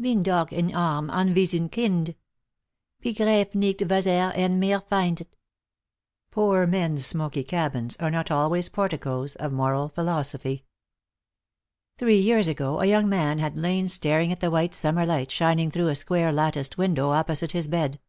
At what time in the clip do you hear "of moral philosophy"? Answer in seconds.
9.36-10.64